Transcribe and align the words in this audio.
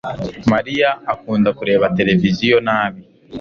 mariya 0.51 0.89
akunda 1.13 1.49
kureba 1.57 1.91
televiziyo 1.97 2.57
nabi 2.67 3.01